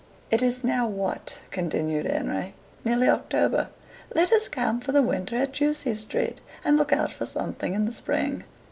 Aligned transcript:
"It 0.31 0.41
is 0.41 0.63
now 0.63 0.87
what?" 0.87 1.37
continued 1.51 2.07
Henry. 2.07 2.55
"Nearly 2.83 3.07
October. 3.07 3.69
Let 4.15 4.31
us 4.33 4.47
camp 4.47 4.83
for 4.83 4.91
the 4.93 5.03
winter 5.03 5.35
at 5.35 5.53
Ducie 5.53 5.93
Street, 5.93 6.41
and 6.65 6.75
look 6.75 6.91
out 6.91 7.13
for 7.13 7.27
something 7.27 7.75
in 7.75 7.85
the 7.85 7.91
spring. 7.91 8.43